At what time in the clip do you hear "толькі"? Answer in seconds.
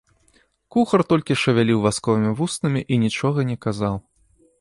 1.11-1.37